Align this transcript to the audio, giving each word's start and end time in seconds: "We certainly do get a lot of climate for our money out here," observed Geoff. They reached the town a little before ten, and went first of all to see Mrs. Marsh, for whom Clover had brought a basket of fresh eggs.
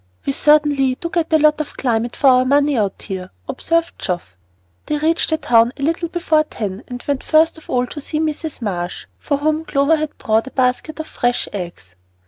"We 0.25 0.33
certainly 0.33 0.95
do 0.95 1.09
get 1.11 1.31
a 1.31 1.37
lot 1.37 1.61
of 1.61 1.77
climate 1.77 2.15
for 2.15 2.25
our 2.31 2.43
money 2.43 2.75
out 2.75 3.03
here," 3.03 3.29
observed 3.47 3.99
Geoff. 3.99 4.35
They 4.87 4.97
reached 4.97 5.29
the 5.29 5.37
town 5.37 5.73
a 5.77 5.83
little 5.83 6.09
before 6.09 6.43
ten, 6.43 6.83
and 6.87 7.03
went 7.07 7.23
first 7.23 7.55
of 7.59 7.69
all 7.69 7.85
to 7.85 8.01
see 8.01 8.19
Mrs. 8.19 8.63
Marsh, 8.63 9.05
for 9.19 9.37
whom 9.37 9.63
Clover 9.63 9.97
had 9.97 10.17
brought 10.17 10.47
a 10.47 10.51
basket 10.53 10.99
of 10.99 11.05
fresh 11.05 11.47
eggs. 11.53 11.95